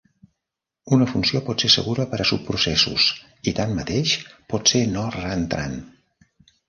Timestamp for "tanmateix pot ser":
3.61-4.83